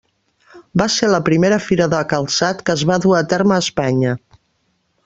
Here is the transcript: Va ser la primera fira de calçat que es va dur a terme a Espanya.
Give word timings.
Va 0.81 0.87
ser 0.93 1.09
la 1.11 1.19
primera 1.27 1.59
fira 1.67 1.87
de 1.93 2.01
calçat 2.15 2.65
que 2.71 2.79
es 2.79 2.87
va 2.93 2.99
dur 3.07 3.17
a 3.21 3.25
terme 3.37 3.57
a 3.59 3.63
Espanya. 3.67 4.21